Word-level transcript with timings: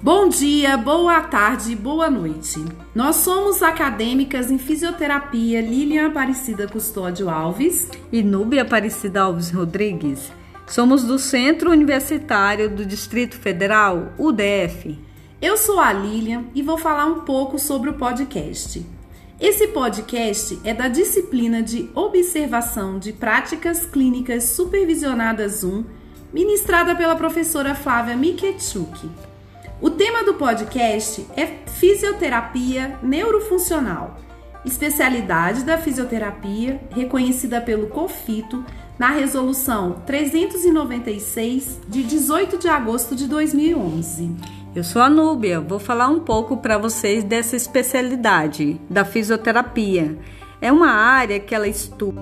Bom 0.00 0.28
dia, 0.28 0.76
boa 0.76 1.20
tarde, 1.22 1.74
boa 1.74 2.08
noite. 2.08 2.64
Nós 2.94 3.16
somos 3.16 3.64
acadêmicas 3.64 4.48
em 4.48 4.56
fisioterapia 4.56 5.60
Lilian 5.60 6.06
Aparecida 6.06 6.68
Custódio 6.68 7.28
Alves 7.28 7.88
e 8.12 8.22
Núbia 8.22 8.62
Aparecida 8.62 9.22
Alves 9.22 9.50
Rodrigues. 9.50 10.30
Somos 10.68 11.02
do 11.02 11.18
Centro 11.18 11.72
Universitário 11.72 12.70
do 12.70 12.86
Distrito 12.86 13.36
Federal, 13.36 14.12
UDF. 14.16 14.96
Eu 15.42 15.56
sou 15.56 15.80
a 15.80 15.92
Lilian 15.92 16.44
e 16.54 16.62
vou 16.62 16.78
falar 16.78 17.06
um 17.06 17.22
pouco 17.22 17.58
sobre 17.58 17.90
o 17.90 17.94
podcast. 17.94 18.86
Esse 19.40 19.66
podcast 19.66 20.60
é 20.62 20.72
da 20.72 20.86
disciplina 20.86 21.60
de 21.60 21.90
Observação 21.92 23.00
de 23.00 23.12
Práticas 23.12 23.84
Clínicas 23.84 24.44
Supervisionadas 24.44 25.64
1, 25.64 25.84
ministrada 26.32 26.94
pela 26.94 27.16
professora 27.16 27.74
Flávia 27.74 28.16
Miketchuk. 28.16 29.08
O 29.80 29.90
tema 29.90 30.24
do 30.24 30.34
podcast 30.34 31.24
é 31.36 31.46
fisioterapia 31.46 32.98
neurofuncional, 33.00 34.16
especialidade 34.64 35.62
da 35.62 35.78
fisioterapia 35.78 36.80
reconhecida 36.90 37.60
pelo 37.60 37.86
COFITO 37.86 38.64
na 38.98 39.10
resolução 39.10 40.02
396 40.04 41.78
de 41.86 42.02
18 42.02 42.58
de 42.58 42.66
agosto 42.66 43.14
de 43.14 43.28
2011. 43.28 44.34
Eu 44.74 44.82
sou 44.82 45.00
a 45.00 45.08
Núbia, 45.08 45.60
vou 45.60 45.78
falar 45.78 46.08
um 46.08 46.18
pouco 46.18 46.56
para 46.56 46.76
vocês 46.76 47.22
dessa 47.22 47.54
especialidade 47.54 48.80
da 48.90 49.04
fisioterapia. 49.04 50.18
É 50.60 50.72
uma 50.72 50.90
área 50.90 51.38
que 51.38 51.54
ela 51.54 51.68
estuda 51.68 52.20